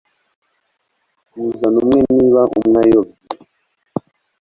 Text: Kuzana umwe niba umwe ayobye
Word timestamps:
Kuzana 1.31 1.77
umwe 1.83 1.99
niba 2.17 2.41
umwe 2.59 2.77
ayobye 2.83 3.17